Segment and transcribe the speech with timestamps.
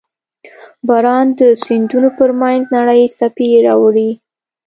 [0.87, 4.09] •باران د سیندونو پر مخ نرۍ څپې راوړي.